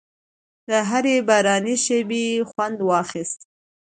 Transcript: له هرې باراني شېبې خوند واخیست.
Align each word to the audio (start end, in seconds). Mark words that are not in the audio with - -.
له 0.69 0.79
هرې 0.89 1.15
باراني 1.27 1.75
شېبې 1.83 2.23
خوند 2.49 2.77
واخیست. 2.89 3.39